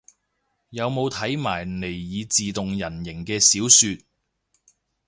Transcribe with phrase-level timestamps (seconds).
[0.71, 1.85] 有冇睇埋尼
[2.23, 4.01] 爾自動人形嘅小說